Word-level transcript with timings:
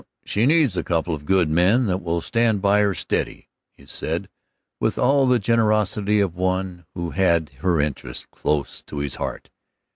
"Well, 0.01 0.07
she 0.25 0.47
needs 0.47 0.75
a 0.75 0.83
couple 0.83 1.13
of 1.13 1.25
good 1.27 1.47
men 1.47 1.85
that 1.85 1.99
will 2.01 2.21
stand 2.21 2.59
by 2.59 2.79
her 2.79 2.95
steady," 2.95 3.49
he 3.77 3.85
said, 3.85 4.29
with 4.79 4.97
all 4.97 5.27
the 5.27 5.37
generosity 5.37 6.19
of 6.19 6.33
one 6.35 6.87
who 6.95 7.11
had 7.11 7.49
her 7.59 7.79
interests 7.79 8.25
close 8.31 8.81
to 8.81 8.97
his 8.97 9.17
heart. 9.21 9.51